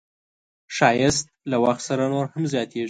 ښایست 0.75 1.25
له 1.51 1.57
وخت 1.63 1.81
سره 1.89 2.03
نور 2.13 2.25
هم 2.33 2.43
زیاتېږي 2.53 2.79